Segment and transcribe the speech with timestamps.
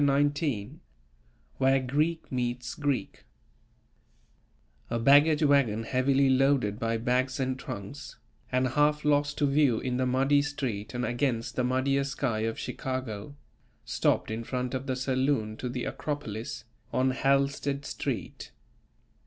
[0.03, 0.71] XIX
[1.59, 3.23] WHERE GREEK MEETS GREEK
[4.89, 8.17] A baggage wagon heavily loaded by bags and trunks,
[8.51, 12.57] and half lost to view in the muddy street and against the muddier sky of
[12.57, 13.35] Chicago,
[13.85, 18.51] stopped in front of the saloon to the Acropolis, on Halstead Street.